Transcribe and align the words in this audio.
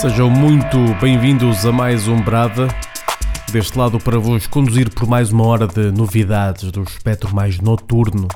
Sejam 0.00 0.30
muito 0.30 0.78
bem-vindos 0.98 1.66
a 1.66 1.72
mais 1.72 2.08
um 2.08 2.18
Brada. 2.22 2.68
Deste 3.52 3.76
lado 3.76 3.98
para 3.98 4.18
vos 4.18 4.46
conduzir 4.46 4.88
por 4.88 5.06
mais 5.06 5.30
uma 5.30 5.44
hora 5.44 5.66
de 5.66 5.92
novidades 5.92 6.72
do 6.72 6.82
espectro 6.84 7.34
mais 7.34 7.60
noturno 7.60 8.26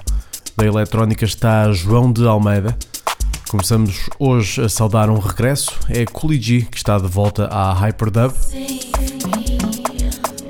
da 0.54 0.66
eletrónica 0.66 1.24
está 1.24 1.72
João 1.72 2.12
de 2.12 2.26
Almeida. 2.26 2.76
Começamos 3.48 4.10
hoje 4.18 4.60
a 4.60 4.68
saudar 4.68 5.08
um 5.08 5.18
regresso. 5.18 5.72
É 5.88 6.04
Cooley 6.04 6.66
que 6.70 6.76
está 6.76 6.98
de 6.98 7.08
volta 7.08 7.46
à 7.46 7.72
Hyperdub. 7.72 8.34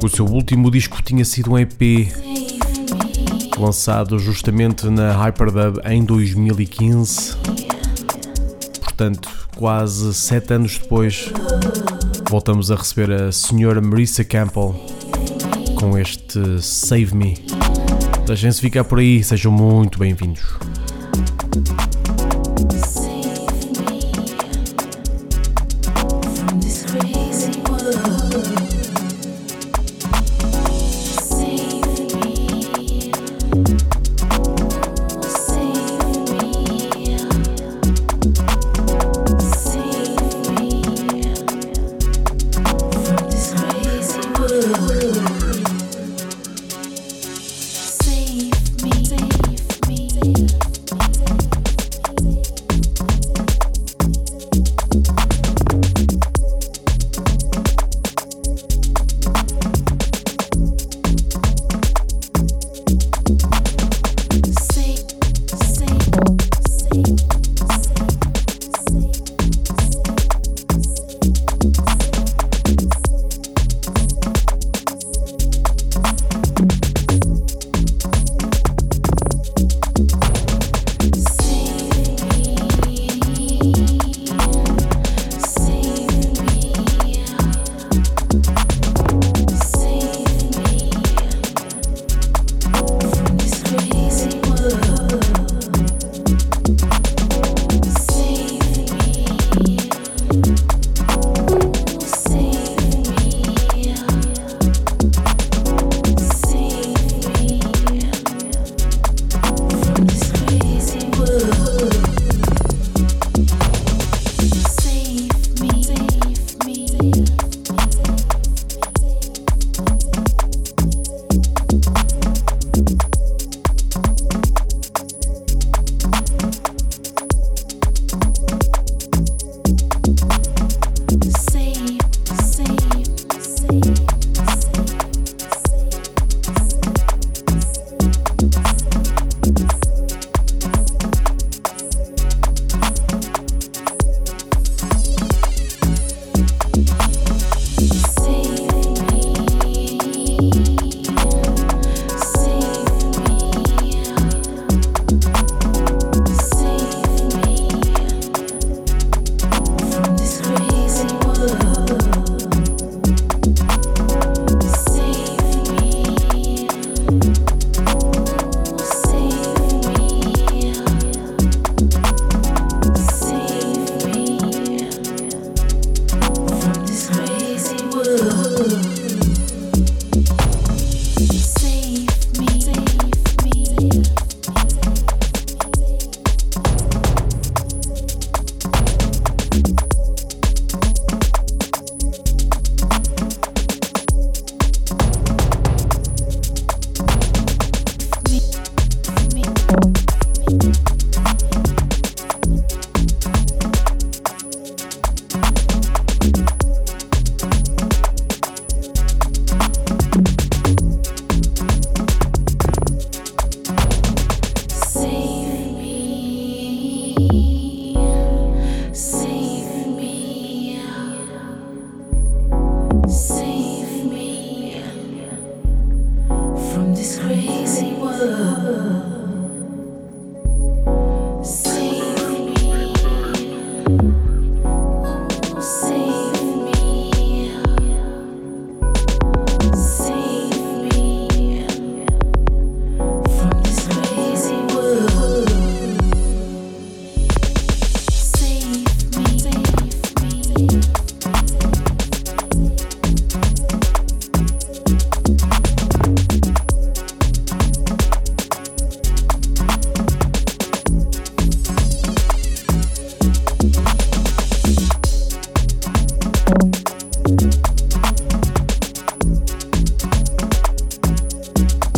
O 0.03 0.09
seu 0.09 0.25
último 0.25 0.69
disco 0.69 1.01
tinha 1.01 1.25
sido 1.25 1.53
um 1.53 1.59
EP 1.59 2.13
lançado 3.57 4.19
justamente 4.19 4.89
na 4.89 5.13
Hyperdub 5.13 5.81
em 5.85 6.05
2015. 6.05 7.37
Portanto, 8.83 9.44
quase 9.55 10.13
sete 10.15 10.55
anos 10.55 10.79
depois, 10.79 11.33
voltamos 12.29 12.71
a 12.71 12.77
receber 12.77 13.11
a 13.13 13.33
senhora 13.33 13.81
Marissa 13.81 14.25
Campbell 14.25 14.75
com 15.79 15.97
este 15.99 16.61
Save 16.61 17.15
Me. 17.15 17.35
Deixem-se 18.27 18.61
ficar 18.61 18.85
por 18.85 18.99
aí, 18.99 19.23
sejam 19.23 19.53
muito 19.53 19.99
bem-vindos. 19.99 20.45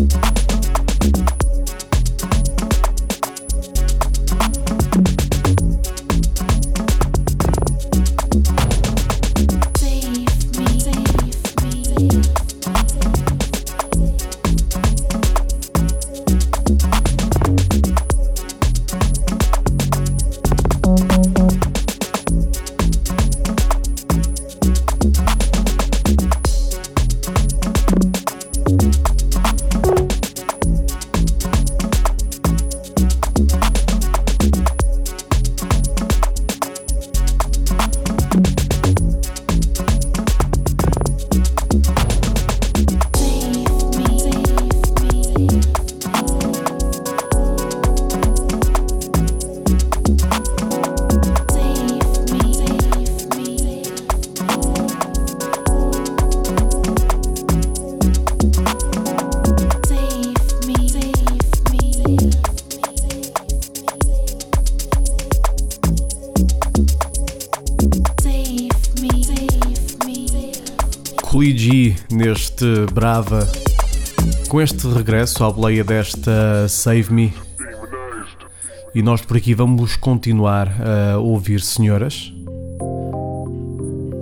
Bye. 0.08 0.35
Brava, 72.96 73.46
com 74.48 74.58
este 74.58 74.88
regresso 74.88 75.44
à 75.44 75.52
boleia 75.52 75.84
desta 75.84 76.66
Save 76.66 77.12
Me. 77.12 77.34
E 78.94 79.02
nós 79.02 79.20
por 79.20 79.36
aqui 79.36 79.52
vamos 79.52 79.96
continuar 79.96 80.74
a 80.80 81.18
ouvir 81.18 81.60
senhoras. 81.60 82.32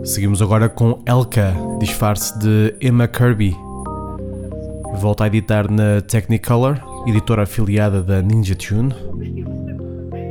Seguimos 0.04 0.42
agora 0.42 0.68
com 0.68 1.00
Elka, 1.06 1.54
disfarce 1.78 2.36
de 2.40 2.74
Emma 2.80 3.06
Kirby. 3.06 3.56
Volta 4.96 5.22
a 5.22 5.26
editar 5.28 5.70
na 5.70 6.00
Technicolor, 6.00 6.80
editora 7.06 7.44
afiliada 7.44 8.02
da 8.02 8.20
Ninja 8.20 8.56
Tune. 8.56 8.92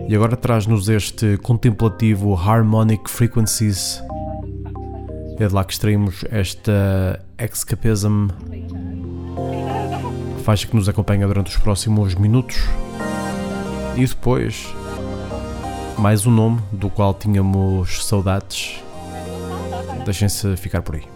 E 0.09 0.13
agora 0.13 0.35
traz-nos 0.35 0.89
este 0.89 1.37
contemplativo 1.37 2.35
Harmonic 2.35 3.09
Frequencies 3.09 4.03
é 5.43 5.47
de 5.47 5.53
lá 5.53 5.63
que 5.63 5.73
extraímos 5.73 6.23
esta 6.29 7.19
Escapism, 7.37 8.29
faixa 10.43 10.65
que 10.67 10.75
nos 10.75 10.87
acompanha 10.87 11.27
durante 11.27 11.49
os 11.49 11.57
próximos 11.57 12.15
minutos. 12.15 12.57
E 13.95 14.05
depois, 14.05 14.73
mais 15.97 16.25
um 16.25 16.31
nome 16.31 16.61
do 16.71 16.89
qual 16.89 17.13
tínhamos 17.13 18.05
saudades. 18.05 18.81
Deixem-se 20.05 20.55
ficar 20.55 20.81
por 20.81 20.95
aí. 20.95 21.12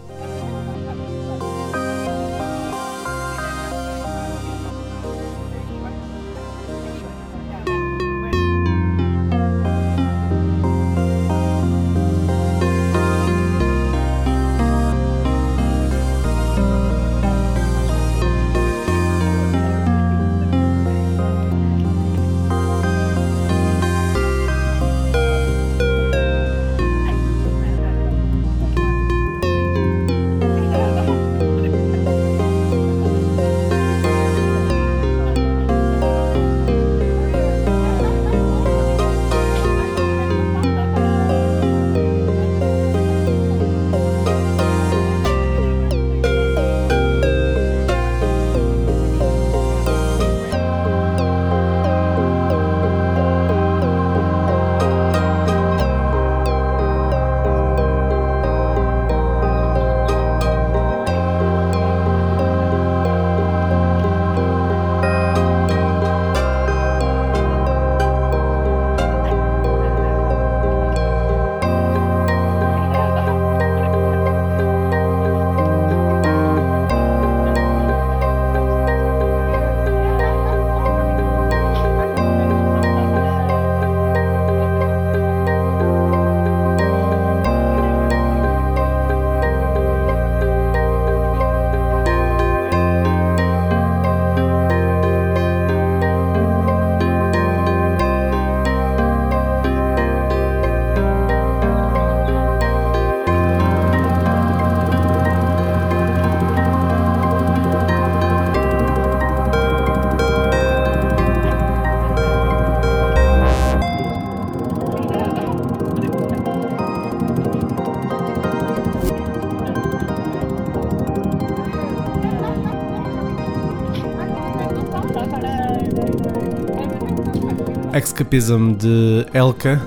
Escapism 128.18 128.72
de 128.72 129.24
Elka. 129.32 129.80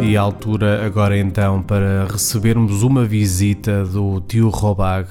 E 0.00 0.16
a 0.16 0.20
altura 0.22 0.86
agora 0.86 1.18
então 1.18 1.62
para 1.62 2.06
recebermos 2.10 2.82
uma 2.82 3.04
visita 3.04 3.84
do 3.84 4.18
tio 4.22 4.48
Robag. 4.48 5.06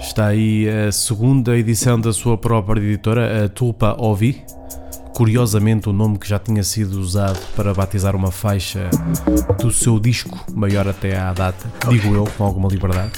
Está 0.00 0.26
aí 0.26 0.68
a 0.68 0.90
segunda 0.90 1.56
edição 1.56 2.00
da 2.00 2.12
sua 2.12 2.36
própria 2.36 2.80
editora, 2.80 3.44
a 3.44 3.48
Tulpa 3.48 3.94
Ovi. 3.96 4.42
Curiosamente, 5.14 5.88
o 5.88 5.92
nome 5.92 6.18
que 6.18 6.28
já 6.28 6.40
tinha 6.40 6.64
sido 6.64 6.98
usado 6.98 7.38
para 7.54 7.72
batizar 7.72 8.16
uma 8.16 8.32
faixa 8.32 8.90
do 9.60 9.70
seu 9.70 10.00
disco, 10.00 10.44
maior 10.52 10.88
até 10.88 11.16
à 11.16 11.32
data, 11.32 11.72
digo 11.88 12.16
eu, 12.16 12.24
com 12.36 12.42
alguma 12.42 12.68
liberdade. 12.68 13.12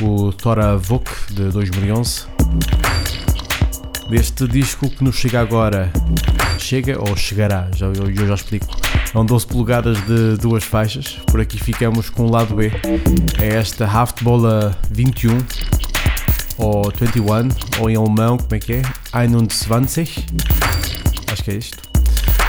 O 0.00 0.32
Thora 0.32 0.76
Vok 0.76 1.10
de 1.34 1.48
2011. 1.48 2.26
Deste 4.08 4.46
disco 4.46 4.88
que 4.88 5.02
nos 5.02 5.16
chega 5.16 5.40
agora, 5.40 5.92
chega 6.68 7.00
ou 7.00 7.16
chegará, 7.16 7.66
já, 7.74 7.86
eu, 7.86 8.10
eu 8.10 8.28
já 8.28 8.34
explico. 8.34 8.66
São 9.10 9.24
12 9.24 9.46
polegadas 9.46 9.96
de 10.06 10.36
duas 10.36 10.62
faixas. 10.62 11.18
Por 11.26 11.40
aqui 11.40 11.56
ficamos 11.56 12.10
com 12.10 12.24
o 12.24 12.30
lado 12.30 12.54
B. 12.54 12.70
É 13.40 13.56
esta 13.56 13.86
Haftbola 13.86 14.76
21 14.90 15.38
ou 16.58 16.92
21, 16.94 17.48
ou 17.80 17.88
em 17.88 17.96
alemão, 17.96 18.36
como 18.36 18.54
é 18.54 18.58
que 18.58 18.74
é? 18.74 18.82
21. 19.14 19.38
Acho 21.32 21.42
que 21.42 21.50
é 21.52 21.54
isto. 21.54 21.78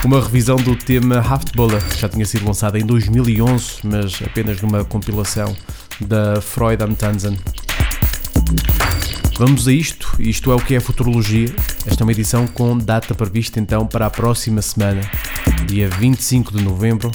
Uma 0.04 0.20
revisão 0.20 0.56
do 0.56 0.76
tema 0.76 1.20
Haftbola, 1.20 1.80
que 1.80 1.98
já 1.98 2.08
tinha 2.08 2.26
sido 2.26 2.44
lançada 2.46 2.78
em 2.78 2.84
2011, 2.84 3.80
mas 3.84 4.20
apenas 4.22 4.60
numa 4.60 4.84
compilação 4.84 5.56
da 5.98 6.42
Freud 6.42 6.82
am 6.82 6.94
Tanzen. 6.94 7.38
Vamos 9.40 9.66
a 9.66 9.72
isto, 9.72 10.14
isto 10.18 10.52
é 10.52 10.54
o 10.54 10.58
que 10.58 10.74
é 10.74 10.80
Futurologia. 10.80 11.48
Esta 11.86 12.02
é 12.02 12.04
uma 12.04 12.12
edição 12.12 12.46
com 12.46 12.76
data 12.76 13.14
prevista 13.14 13.58
então 13.58 13.86
para 13.86 14.04
a 14.04 14.10
próxima 14.10 14.60
semana, 14.60 15.00
dia 15.66 15.88
25 15.88 16.58
de 16.58 16.62
novembro, 16.62 17.10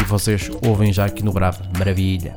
e 0.00 0.04
vocês 0.04 0.50
ouvem 0.66 0.94
já 0.94 1.04
aqui 1.04 1.22
no 1.22 1.30
Bravo. 1.30 1.62
Maravilha! 1.76 2.34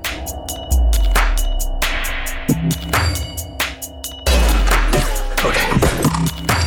Okay. 5.46 6.61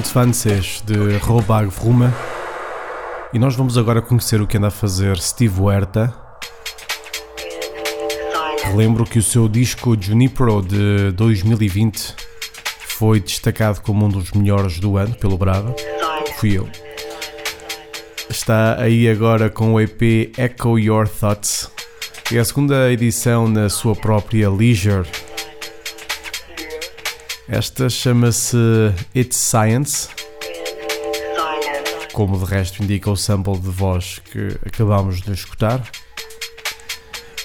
Aftbola 0.00 0.26
21 0.26 0.60
de 0.86 1.16
Robag 1.18 1.68
Vruma 1.68 2.14
e 3.34 3.38
nós 3.38 3.54
vamos 3.54 3.76
agora 3.76 4.00
conhecer 4.00 4.40
o 4.40 4.46
que 4.46 4.56
anda 4.56 4.68
a 4.68 4.70
fazer 4.70 5.18
Steve 5.18 5.60
Huerta. 5.60 6.14
Lembro 8.74 9.04
que 9.04 9.18
o 9.18 9.22
seu 9.22 9.46
disco 9.46 9.96
Junipero 10.00 10.62
de 10.62 11.12
2020 11.12 12.14
foi 12.88 13.20
destacado 13.20 13.82
como 13.82 14.06
um 14.06 14.08
dos 14.08 14.32
melhores 14.32 14.78
do 14.78 14.96
ano 14.96 15.14
pelo 15.16 15.36
Brava. 15.36 15.74
Fui 16.38 16.56
eu. 16.56 16.68
Está 18.28 18.80
aí 18.80 19.08
agora 19.08 19.50
com 19.50 19.74
o 19.74 19.80
EP 19.80 20.32
Echo 20.38 20.78
Your 20.78 21.06
Thoughts. 21.08 21.70
É 22.32 22.38
a 22.38 22.44
segunda 22.44 22.90
edição 22.90 23.46
na 23.46 23.68
sua 23.68 23.94
própria 23.94 24.48
Leisure 24.48 25.06
esta 27.50 27.88
chama-se 27.88 28.56
It's 29.12 29.36
Science, 29.36 30.08
como 32.12 32.38
de 32.38 32.44
resto 32.44 32.80
indica 32.80 33.10
o 33.10 33.16
sample 33.16 33.58
de 33.58 33.68
voz 33.68 34.20
que 34.30 34.56
acabamos 34.64 35.20
de 35.20 35.32
escutar. 35.32 35.82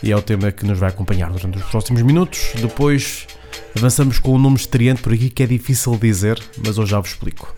E 0.04 0.12
é 0.12 0.16
o 0.16 0.22
tema 0.22 0.52
que 0.52 0.64
nos 0.64 0.78
vai 0.78 0.90
acompanhar 0.90 1.32
durante 1.32 1.58
os 1.58 1.64
próximos 1.64 2.04
minutos. 2.04 2.52
Depois 2.62 3.26
avançamos 3.76 4.20
com 4.20 4.36
um 4.36 4.38
nome 4.38 4.58
estreante 4.58 5.02
por 5.02 5.12
aqui 5.12 5.32
que 5.32 5.42
é 5.42 5.48
difícil 5.48 5.98
dizer, 5.98 6.40
mas 6.64 6.78
eu 6.78 6.86
já 6.86 7.00
vos 7.00 7.10
explico. 7.10 7.56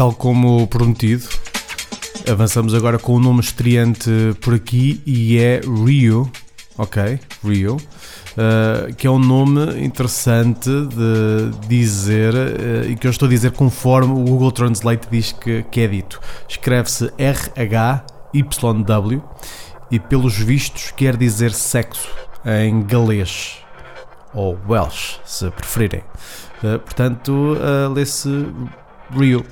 Tal 0.00 0.14
como 0.14 0.66
prometido, 0.66 1.28
avançamos 2.26 2.72
agora 2.72 2.98
com 2.98 3.16
um 3.16 3.20
nome 3.20 3.40
estreante 3.40 4.10
por 4.40 4.54
aqui 4.54 5.02
e 5.04 5.36
é 5.36 5.60
Rio, 5.60 6.32
ok? 6.78 7.20
Rio. 7.44 7.76
Uh, 7.76 8.94
que 8.94 9.06
é 9.06 9.10
um 9.10 9.18
nome 9.18 9.84
interessante 9.84 10.70
de 10.70 11.50
dizer 11.68 12.32
uh, 12.32 12.88
e 12.88 12.96
que 12.96 13.06
eu 13.06 13.10
estou 13.10 13.26
a 13.26 13.28
dizer 13.28 13.52
conforme 13.52 14.14
o 14.14 14.24
Google 14.24 14.50
Translate 14.50 15.06
diz 15.10 15.32
que, 15.32 15.64
que 15.64 15.82
é 15.82 15.86
dito. 15.86 16.18
Escreve-se 16.48 17.12
R-H-Y-W 17.18 19.22
e, 19.90 20.00
pelos 20.00 20.38
vistos, 20.38 20.94
quer 20.96 21.14
dizer 21.14 21.52
sexo 21.52 22.08
em 22.46 22.82
galês 22.86 23.58
ou 24.32 24.58
Welsh, 24.66 25.20
se 25.26 25.50
preferirem. 25.50 26.00
Uh, 26.64 26.78
portanto, 26.78 27.54
lê-se 27.94 28.46
Rio. 29.18 29.44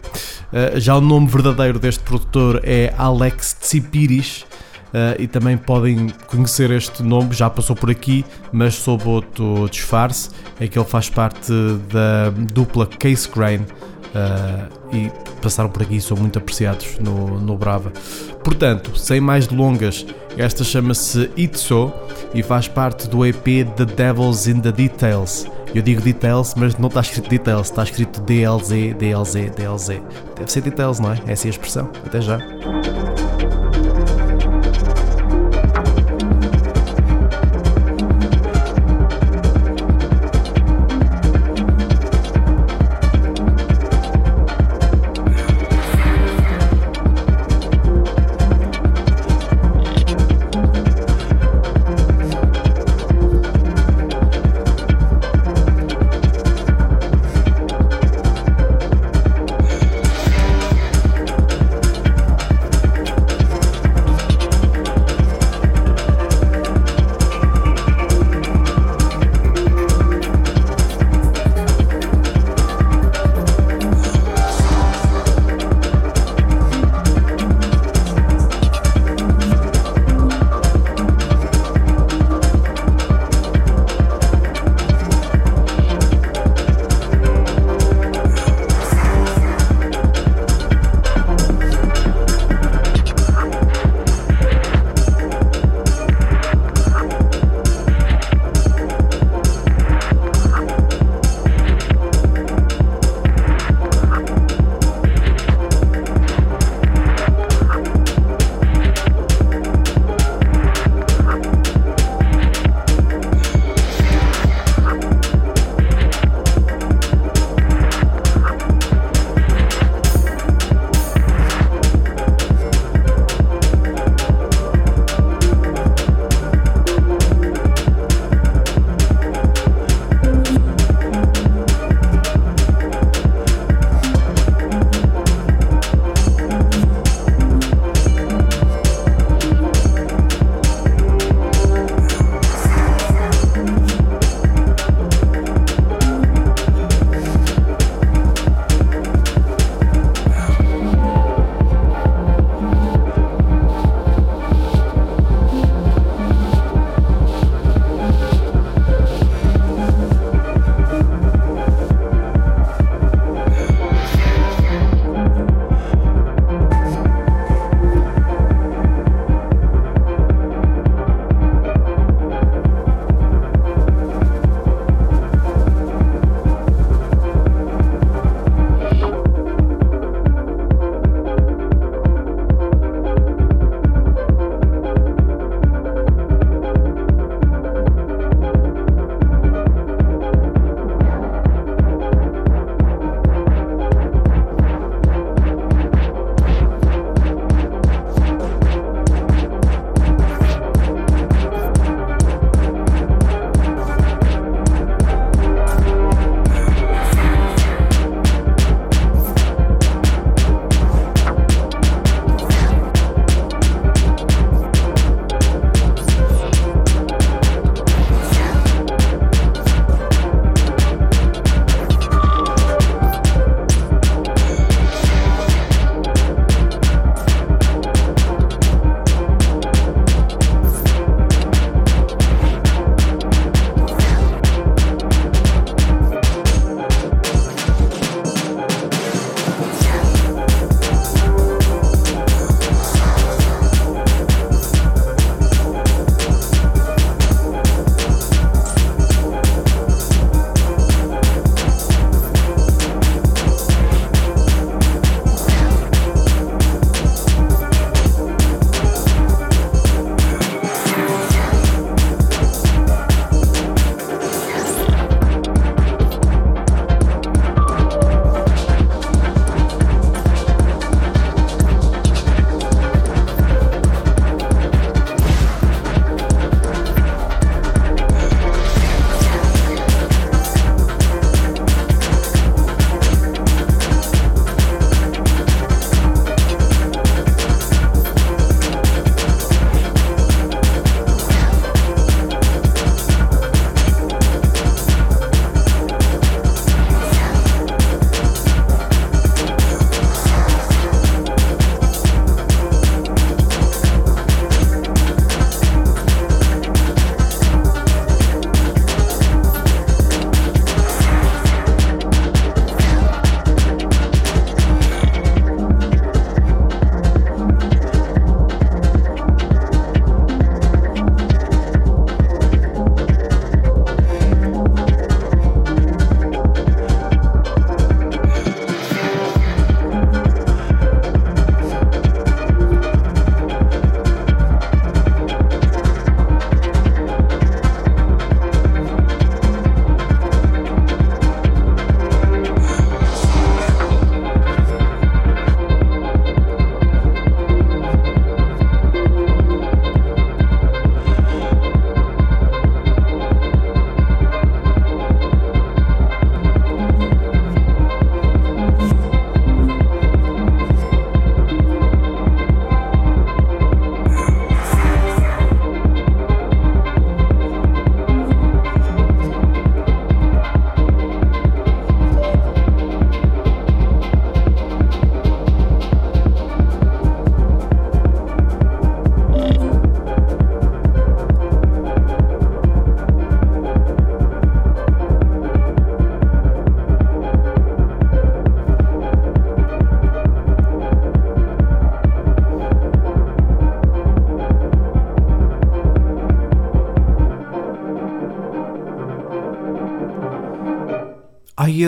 já 0.77 0.97
o 0.97 1.01
nome 1.01 1.27
verdadeiro 1.27 1.79
deste 1.79 2.03
produtor 2.03 2.61
é 2.65 2.93
Alex 2.97 3.55
Tsipiris 3.61 4.47
Uh, 4.89 5.21
e 5.21 5.27
também 5.27 5.55
podem 5.55 6.09
conhecer 6.29 6.71
este 6.71 7.03
nome, 7.03 7.35
já 7.35 7.51
passou 7.51 7.77
por 7.77 7.91
aqui, 7.91 8.25
mas 8.51 8.75
sob 8.75 9.07
outro 9.07 9.69
disfarce, 9.71 10.31
é 10.59 10.67
que 10.67 10.79
ele 10.79 10.89
faz 10.89 11.11
parte 11.11 11.53
da 11.93 12.31
dupla 12.31 12.87
Case 12.87 13.29
Crane 13.29 13.67
uh, 14.15 14.95
e 14.95 15.11
passaram 15.41 15.69
por 15.71 15.83
aqui 15.83 16.01
são 16.01 16.17
muito 16.17 16.39
apreciados 16.39 16.99
no, 16.99 17.41
no 17.41 17.57
Brava. 17.57 17.93
Portanto, 18.43 18.97
sem 18.97 19.21
mais 19.21 19.47
delongas, 19.47 20.07
esta 20.37 20.65
chama-se 20.65 21.31
Itso 21.37 21.93
e 22.35 22.43
faz 22.43 22.69
parte 22.69 23.09
do 23.09 23.25
EP 23.25 23.45
The 23.77 23.85
Devils 23.85 24.47
in 24.47 24.61
the 24.61 24.73
Details. 24.73 25.47
Eu 25.75 25.83
digo 25.83 26.01
Details, 26.01 26.55
mas 26.57 26.77
não 26.79 26.89
está 26.89 27.01
escrito 27.01 27.29
Details, 27.29 27.69
está 27.69 27.83
escrito 27.83 28.21
DLZ, 28.23 28.95
DLZ, 28.99 29.51
DLZ. 29.55 29.89
Deve 30.37 30.51
ser 30.51 30.63
Details, 30.63 30.99
não 30.99 31.13
é? 31.13 31.19
Essa 31.27 31.47
é 31.47 31.49
a 31.49 31.51
expressão. 31.51 31.91
Até 32.07 32.21
já. 32.21 32.39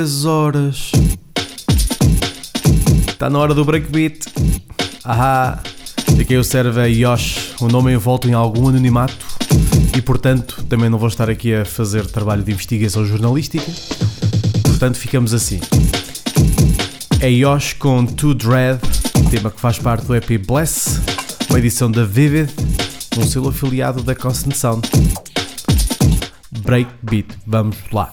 Ai, 0.00 0.04
as 0.04 0.24
horas. 0.24 0.92
Está 3.06 3.28
na 3.28 3.38
hora 3.38 3.52
do 3.52 3.66
breakbeat. 3.66 4.20
Ahá. 5.04 5.62
E 6.18 6.24
quem 6.24 6.38
o 6.38 6.44
serve 6.44 6.80
é 6.80 6.88
Yosh, 6.88 7.54
o 7.60 7.68
nome 7.68 7.92
envolto 7.92 8.26
em 8.26 8.32
algum 8.32 8.68
anonimato 8.68 9.26
e, 9.94 10.00
portanto, 10.00 10.64
também 10.70 10.88
não 10.88 10.98
vou 10.98 11.08
estar 11.08 11.28
aqui 11.28 11.54
a 11.54 11.66
fazer 11.66 12.06
trabalho 12.06 12.42
de 12.42 12.50
investigação 12.50 13.04
jornalística. 13.04 13.70
Portanto, 14.62 14.96
ficamos 14.96 15.34
assim. 15.34 15.60
É 17.20 17.30
Yosh 17.30 17.74
com 17.74 18.06
To 18.06 18.32
Dread, 18.34 18.80
tema 19.30 19.50
que 19.50 19.60
faz 19.60 19.78
parte 19.78 20.06
do 20.06 20.16
EP 20.16 20.38
Bless, 20.46 20.98
uma 21.50 21.58
edição 21.58 21.90
da 21.90 22.04
Vivid, 22.04 22.50
um 23.18 23.22
selo 23.22 23.50
afiliado 23.50 24.02
da 24.02 24.14
Constant 24.14 24.54
Sound. 24.54 24.88
Breakbeat, 26.62 27.28
vamos 27.46 27.76
lá. 27.92 28.10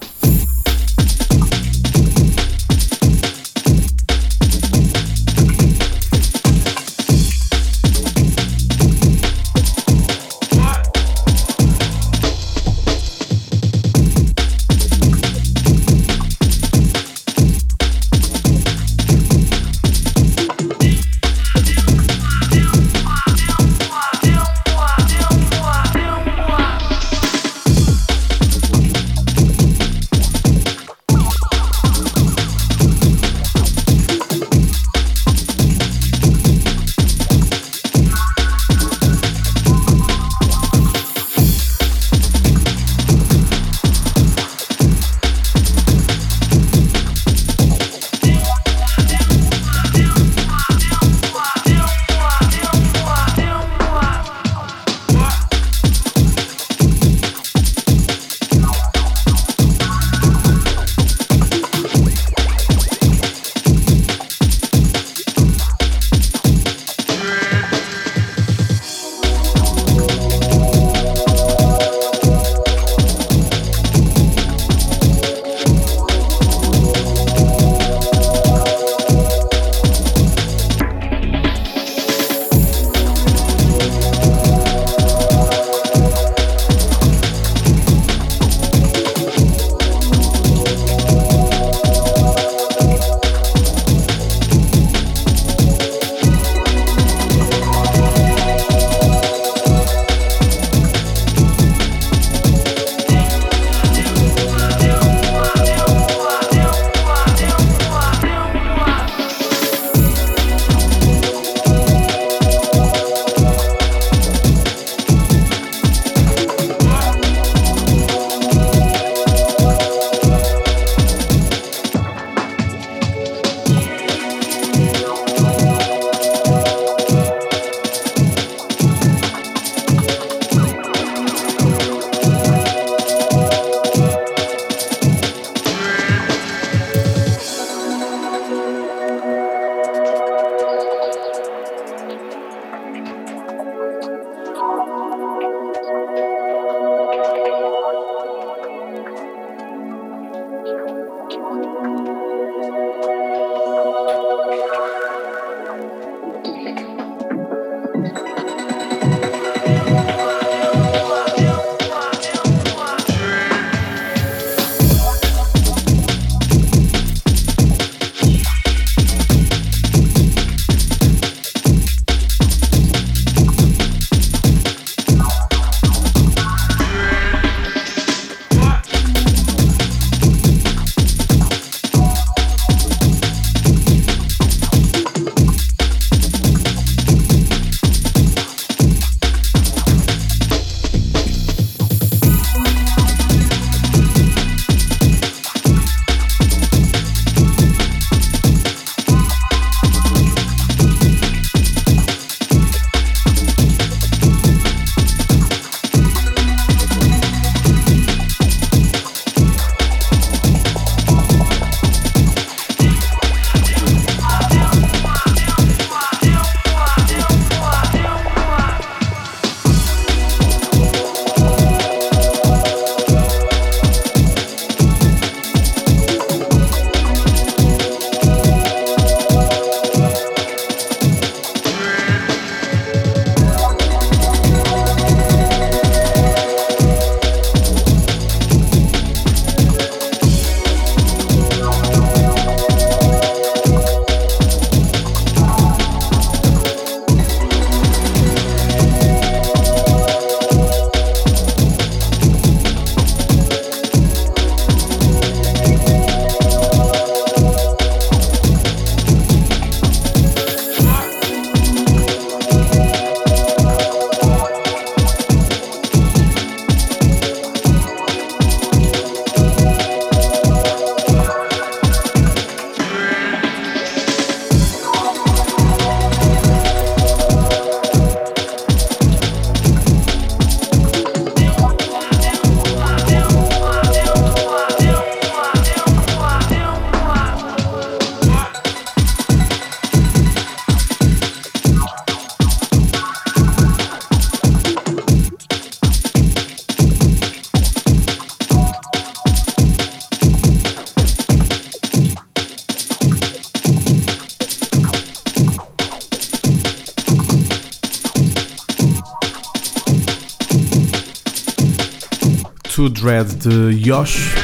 Dread 313.08 313.36
de 313.38 313.90
Yosh 313.90 314.36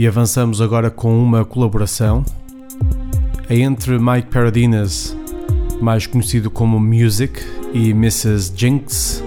e 0.00 0.04
avançamos 0.04 0.60
agora 0.60 0.90
com 0.90 1.16
uma 1.16 1.44
colaboração 1.44 2.24
é 3.48 3.60
entre 3.60 4.00
Mike 4.00 4.30
Paradinas, 4.32 5.16
mais 5.80 6.08
conhecido 6.08 6.50
como 6.50 6.80
Music, 6.80 7.40
e 7.72 7.90
Mrs. 7.90 8.52
Jinx, 8.56 9.22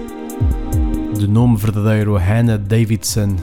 de 1.16 1.26
nome 1.26 1.56
verdadeiro 1.56 2.14
Hannah 2.18 2.58
Davidson, 2.58 3.36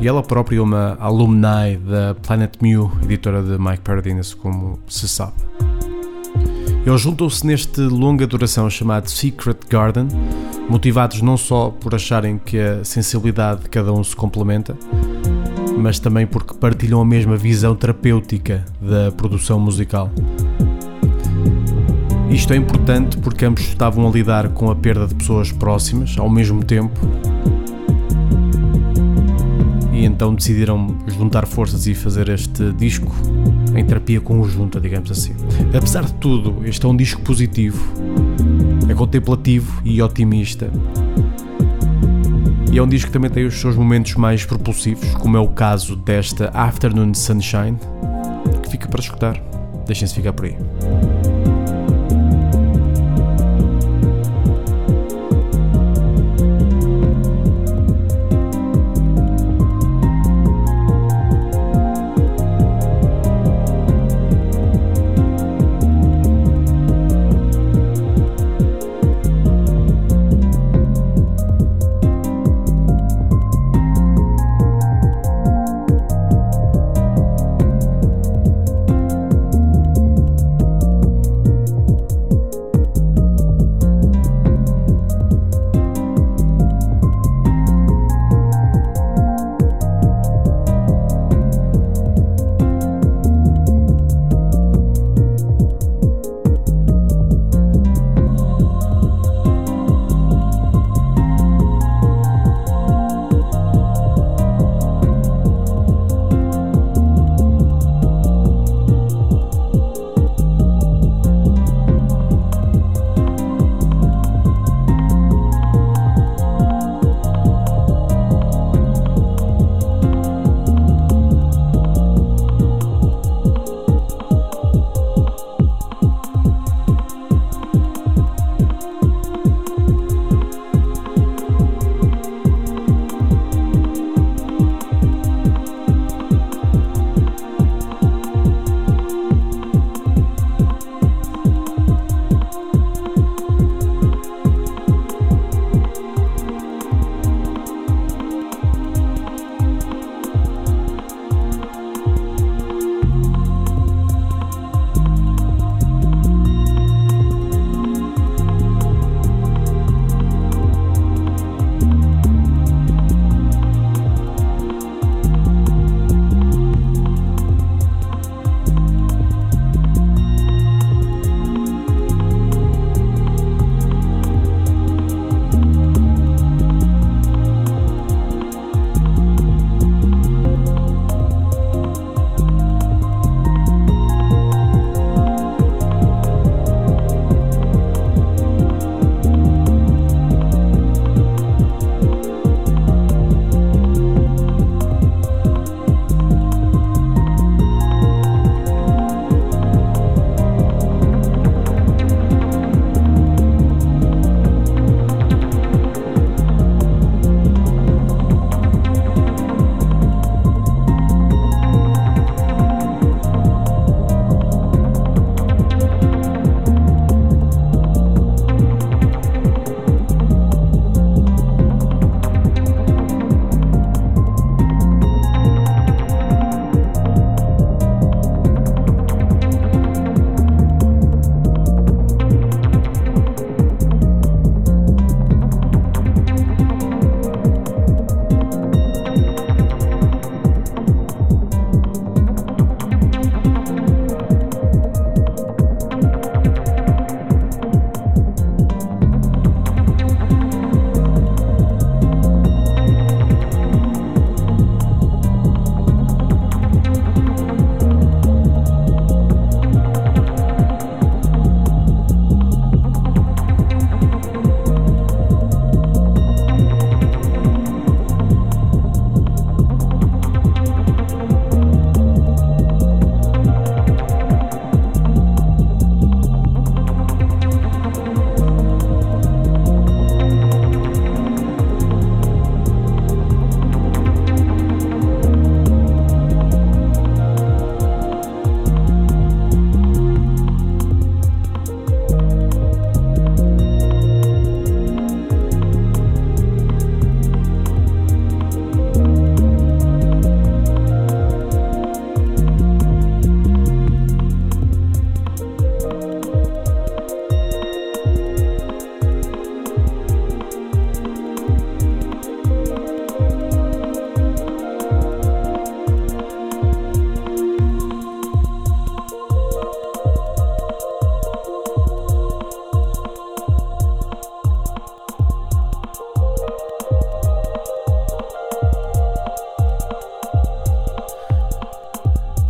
e 0.00 0.08
ela 0.08 0.20
própria 0.20 0.58
é 0.58 0.60
uma 0.60 0.96
alumni 0.98 1.76
da 1.76 2.16
Planet 2.16 2.54
Mu, 2.60 2.90
editora 3.04 3.40
de 3.40 3.56
Mike 3.56 3.82
Paradinas, 3.84 4.34
como 4.34 4.80
se 4.88 5.08
sabe. 5.08 5.34
Eles 6.84 7.00
juntam-se 7.00 7.46
neste 7.46 7.82
longa 7.82 8.26
duração 8.26 8.68
chamado 8.68 9.08
Secret 9.08 9.58
Garden, 9.70 10.08
motivados 10.68 11.22
não 11.22 11.36
só 11.36 11.70
por 11.70 11.94
acharem 11.94 12.38
que 12.38 12.58
a 12.58 12.84
sensibilidade 12.84 13.62
de 13.62 13.68
cada 13.68 13.92
um 13.92 14.02
se 14.02 14.14
complementa, 14.14 14.76
mas 15.78 15.98
também 15.98 16.26
porque 16.26 16.54
partilham 16.54 17.00
a 17.00 17.04
mesma 17.04 17.36
visão 17.36 17.74
terapêutica 17.74 18.64
da 18.80 19.12
produção 19.12 19.60
musical. 19.60 20.10
Isto 22.30 22.52
é 22.52 22.56
importante 22.56 23.16
porque 23.18 23.44
ambos 23.44 23.62
estavam 23.62 24.06
a 24.06 24.10
lidar 24.10 24.48
com 24.50 24.70
a 24.70 24.74
perda 24.74 25.06
de 25.06 25.14
pessoas 25.14 25.52
próximas 25.52 26.16
ao 26.18 26.28
mesmo 26.28 26.62
tempo 26.64 26.98
e 29.96 30.04
então 30.04 30.34
decidiram 30.34 30.98
juntar 31.06 31.46
forças 31.46 31.86
e 31.86 31.94
fazer 31.94 32.28
este 32.28 32.72
disco 32.72 33.14
em 33.74 33.84
terapia 33.84 34.20
conjunta, 34.20 34.78
digamos 34.78 35.10
assim. 35.10 35.34
Apesar 35.74 36.04
de 36.04 36.12
tudo, 36.14 36.66
este 36.66 36.84
é 36.84 36.88
um 36.88 36.96
disco 36.96 37.22
positivo, 37.22 37.82
é 38.88 38.94
contemplativo 38.94 39.80
e 39.84 40.00
otimista. 40.00 40.70
E 42.72 42.78
é 42.78 42.82
um 42.82 42.88
disco 42.88 43.08
que 43.08 43.12
também 43.12 43.30
tem 43.30 43.44
os 43.46 43.54
seus 43.54 43.74
momentos 43.74 44.14
mais 44.14 44.44
propulsivos, 44.44 45.14
como 45.14 45.36
é 45.36 45.40
o 45.40 45.48
caso 45.48 45.96
desta 45.96 46.50
Afternoon 46.52 47.14
Sunshine, 47.14 47.78
que 48.62 48.70
fica 48.70 48.88
para 48.88 49.00
escutar. 49.00 49.40
Deixem-se 49.86 50.14
ficar 50.14 50.32
por 50.32 50.46
aí. 50.46 50.56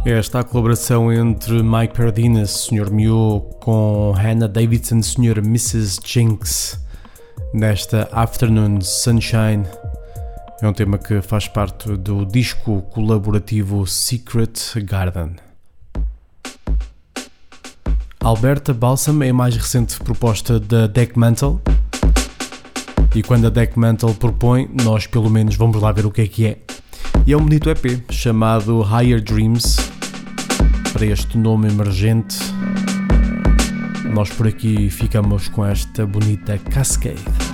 Esta 0.09 0.39
a 0.39 0.45
colaboração 0.45 1.13
entre 1.13 1.65
Mike 1.65 1.93
Perdinas, 1.93 2.51
Sr. 2.51 2.93
Mew, 2.93 3.41
com 3.59 4.13
Hannah 4.13 4.47
Davidson, 4.47 5.03
Sr. 5.03 5.39
Mrs. 5.39 5.99
Jinx, 6.05 6.81
nesta 7.53 8.09
Afternoon 8.13 8.81
Sunshine. 8.83 9.67
É 10.63 10.69
um 10.69 10.73
tema 10.73 10.97
que 10.97 11.21
faz 11.21 11.49
parte 11.49 11.97
do 11.97 12.25
disco 12.25 12.83
colaborativo 12.83 13.85
Secret 13.85 14.53
Garden. 14.85 15.35
Alberta 18.21 18.73
Balsam 18.73 19.25
é 19.25 19.31
a 19.31 19.35
mais 19.35 19.57
recente 19.57 19.99
proposta 19.99 20.61
da 20.61 20.87
Deck 20.87 21.19
Mantle. 21.19 21.61
E 23.13 23.25
quando 23.25 23.49
a 23.49 23.51
Deck 23.51 23.77
Mantle 23.77 24.15
propõe, 24.15 24.71
nós 24.85 25.09
pelo 25.09 25.29
menos 25.29 25.57
vamos 25.57 25.83
lá 25.83 25.91
ver 25.91 26.07
o 26.07 26.13
que 26.13 26.23
é 26.23 26.27
que 26.29 26.47
é. 26.47 26.59
E 27.27 27.33
é 27.33 27.37
um 27.37 27.43
bonito 27.43 27.69
EP 27.69 28.05
chamado 28.09 28.83
Higher 28.83 29.21
Dreams 29.21 29.96
para 30.97 31.05
este 31.05 31.37
nome 31.37 31.69
emergente. 31.69 32.39
Nós 34.15 34.31
por 34.31 34.49
aqui 34.49 34.89
ficamos 34.89 35.47
com 35.47 35.63
esta 35.67 36.07
bonita 36.07 36.57
Cascade. 36.57 37.46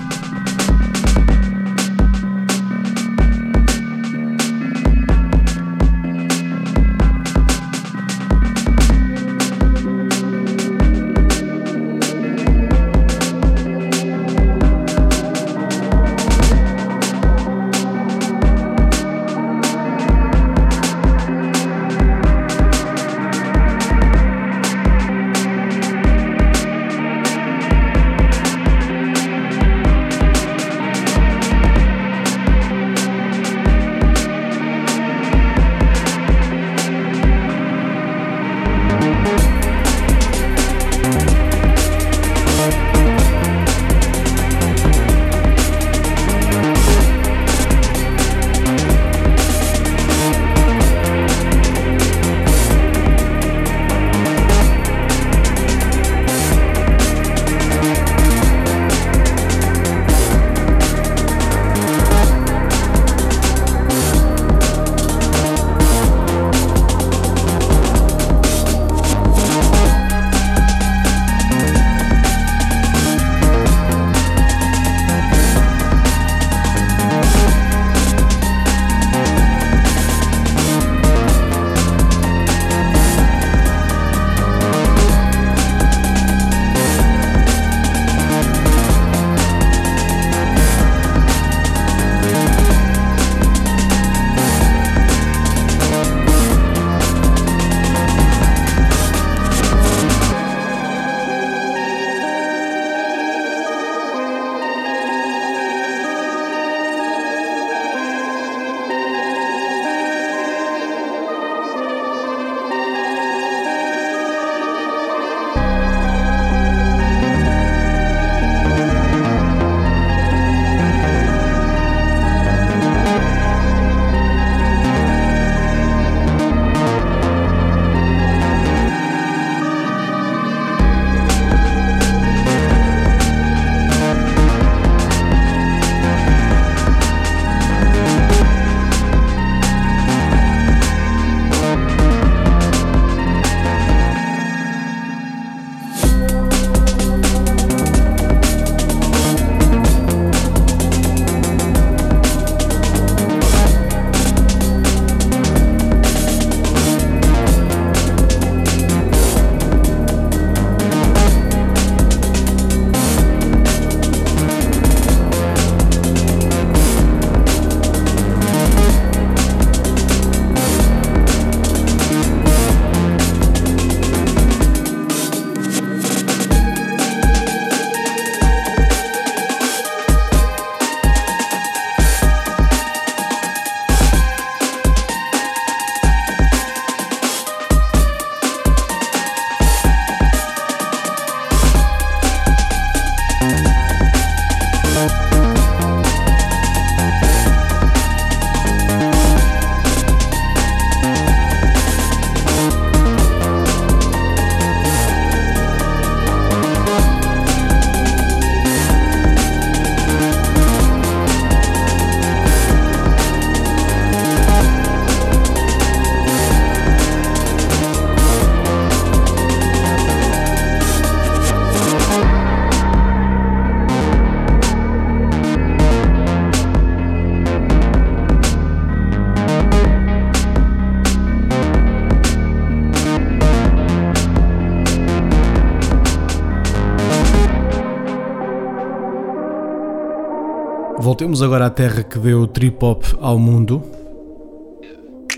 Voltemos 241.23 241.41
agora 241.41 241.67
à 241.67 241.69
terra 241.69 242.03
que 242.03 242.19
deu 242.19 242.45
trip 242.45 242.83
hop 242.83 243.01
ao 243.21 243.39
mundo, 243.39 243.81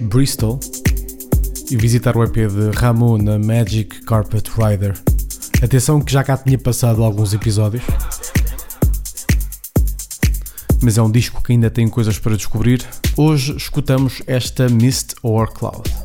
Bristol, 0.01 0.59
e 1.69 1.77
visitar 1.77 2.17
o 2.17 2.23
EP 2.23 2.33
de 2.33 2.75
Ramu 2.75 3.19
na 3.19 3.37
Magic 3.37 4.01
Carpet 4.03 4.49
Rider. 4.49 4.95
Atenção 5.61 6.01
que 6.01 6.11
já 6.11 6.23
cá 6.23 6.37
tinha 6.37 6.57
passado 6.57 7.03
alguns 7.03 7.35
episódios, 7.35 7.83
mas 10.81 10.97
é 10.97 11.03
um 11.03 11.11
disco 11.11 11.43
que 11.43 11.51
ainda 11.51 11.69
tem 11.69 11.87
coisas 11.87 12.17
para 12.17 12.35
descobrir. 12.35 12.83
Hoje 13.15 13.55
escutamos 13.55 14.23
esta 14.25 14.67
Mist 14.67 15.13
or 15.21 15.53
Cloud. 15.53 16.04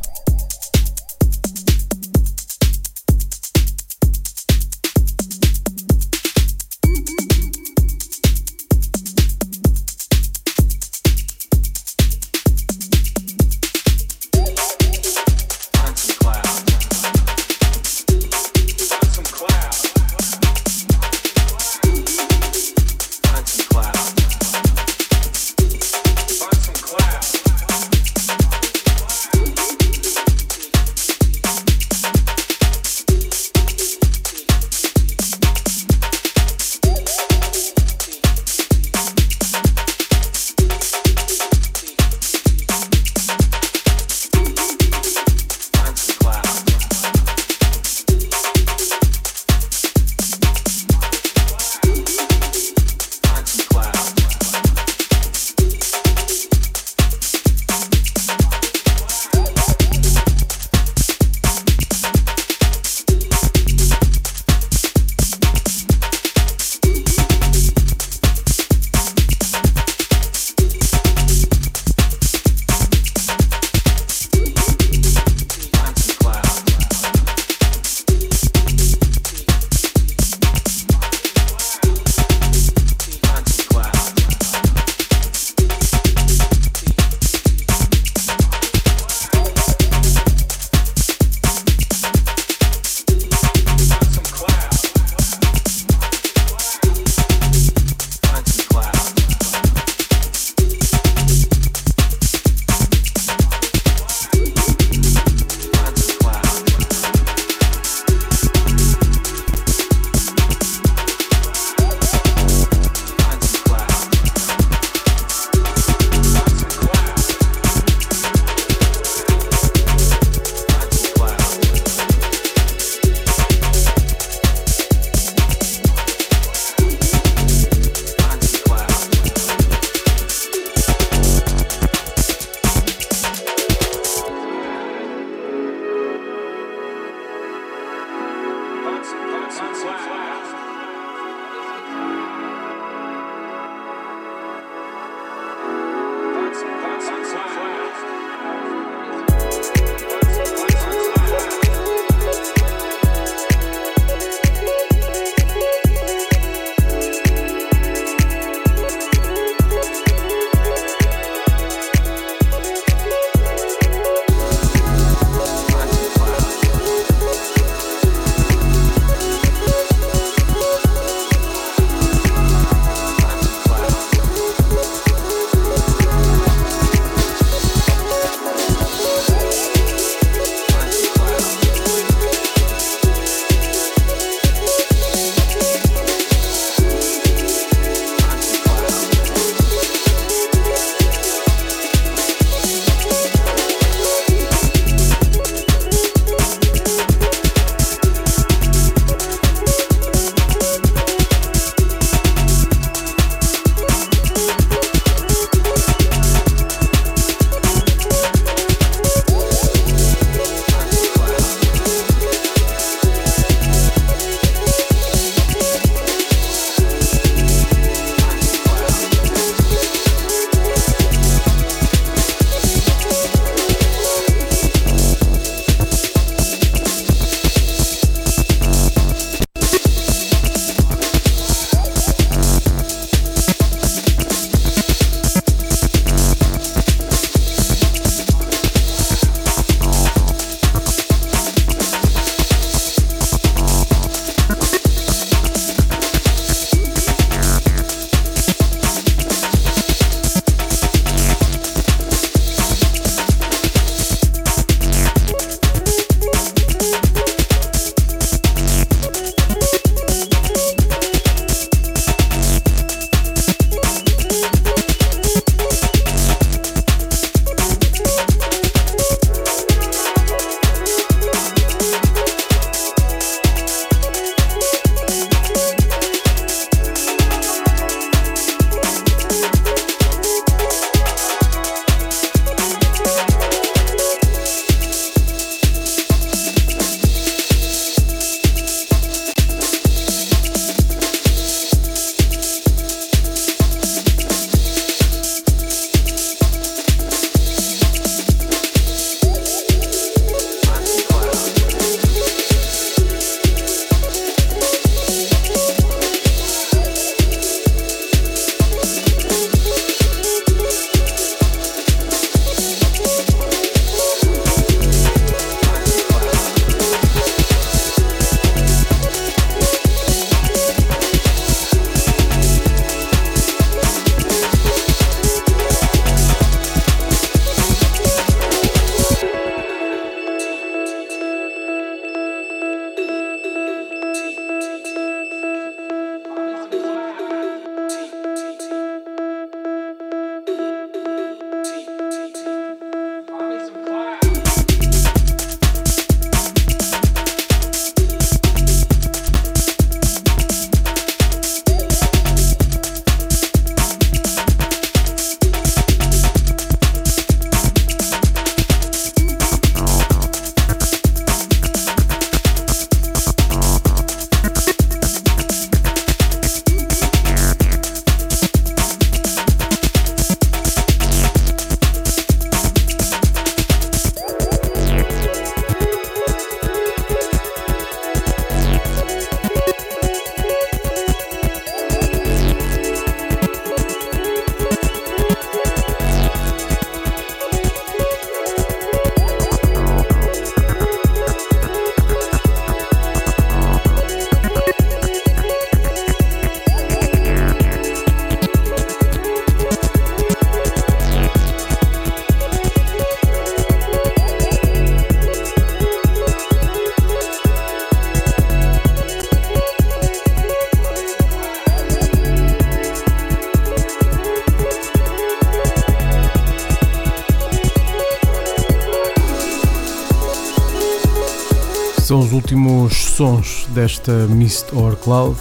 Últimos 422.40 422.94
sons 422.96 423.66
desta 423.68 424.12
Mist 424.28 424.72
or 424.72 424.96
Cloud. 424.96 425.38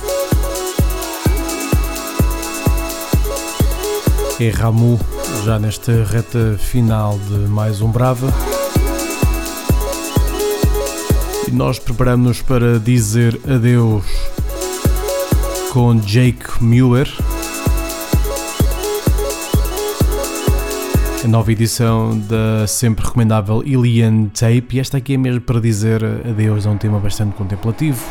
É 4.37 4.49
Ramu, 4.49 4.99
já 5.45 5.57
nesta 5.57 6.03
reta 6.03 6.57
final 6.59 7.17
de 7.17 7.47
mais 7.47 7.79
um 7.79 7.89
Brava. 7.89 8.33
E 11.47 11.51
nós 11.51 11.79
preparamos-nos 11.79 12.41
para 12.41 12.77
dizer 12.77 13.39
adeus 13.49 14.05
com 15.71 15.95
Jake 16.01 16.61
Mueller. 16.61 17.09
A 21.23 21.27
nova 21.27 21.51
edição 21.51 22.17
da 22.17 22.65
sempre 22.65 23.05
recomendável 23.05 23.61
Ilian 23.65 24.25
Tape. 24.25 24.67
E 24.77 24.79
esta 24.79 24.97
aqui 24.97 25.15
é 25.15 25.17
mesmo 25.17 25.41
para 25.41 25.59
dizer 25.59 26.03
adeus 26.03 26.65
a 26.65 26.69
um 26.69 26.77
tema 26.77 26.99
bastante 26.99 27.35
contemplativo. 27.35 28.01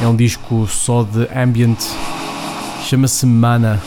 É 0.00 0.06
um 0.06 0.16
disco 0.16 0.66
só 0.66 1.02
de 1.02 1.28
ambient, 1.36 1.78
chama-se 2.84 3.26
Mana. 3.26 3.80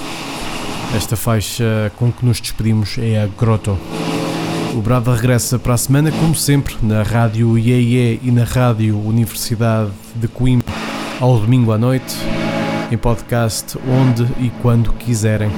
Esta 0.96 1.16
faixa 1.16 1.92
com 1.98 2.12
que 2.12 2.26
nos 2.26 2.40
despedimos 2.40 2.98
é 3.00 3.24
a 3.24 3.28
Grotto. 3.28 3.78
O 4.76 4.82
Brava 4.82 5.16
regressa 5.16 5.58
para 5.58 5.74
a 5.74 5.78
semana, 5.78 6.12
como 6.12 6.36
sempre, 6.36 6.76
na 6.84 7.02
Rádio 7.02 7.58
IEE 7.58 8.20
e 8.22 8.30
na 8.30 8.44
Rádio 8.44 9.00
Universidade 9.00 9.92
de 10.16 10.28
Coimbra, 10.28 10.74
ao 11.20 11.40
domingo 11.40 11.72
à 11.72 11.78
noite, 11.78 12.16
em 12.92 12.98
podcast, 12.98 13.78
onde 13.88 14.24
e 14.40 14.52
quando 14.62 14.94
quiserem. 14.94 15.50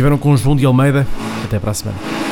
Estiveram 0.00 0.16
com 0.16 0.32
o 0.32 0.36
João 0.38 0.56
de 0.56 0.64
Almeida. 0.64 1.06
Até 1.44 1.58
para 1.58 1.72
a 1.72 1.74
semana. 1.74 2.29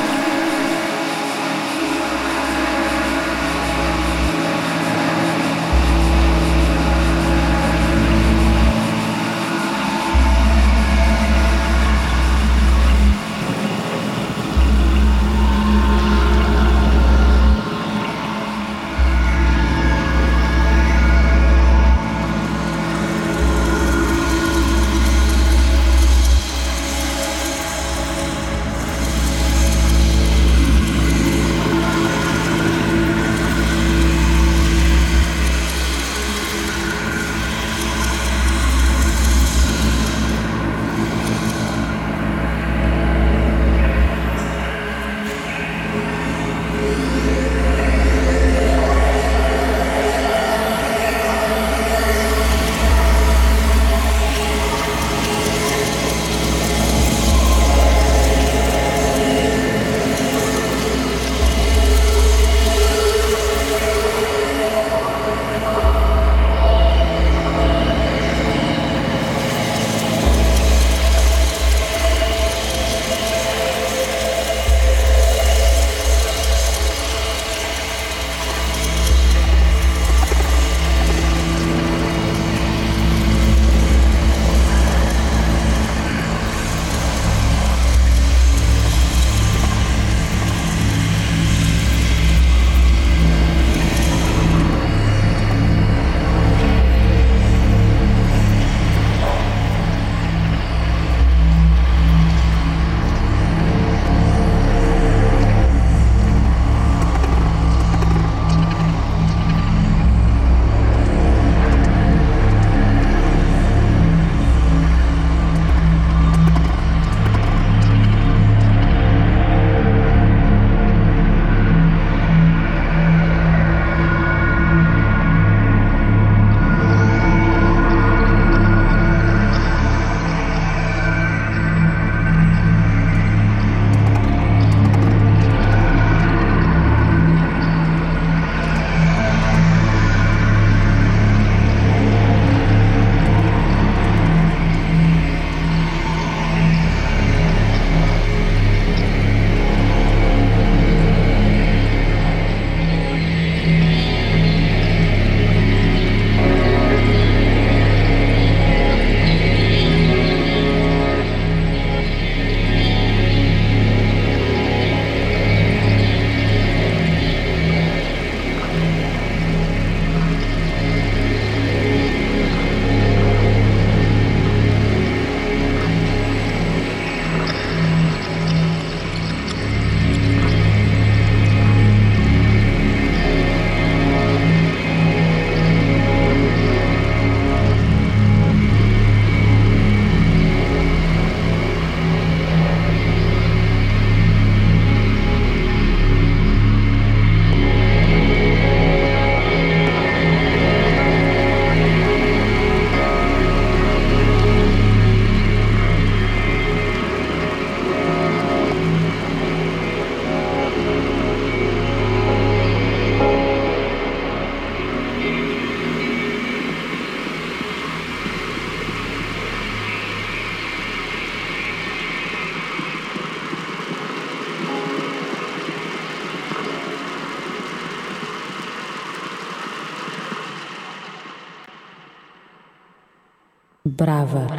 Brava. 233.99 234.57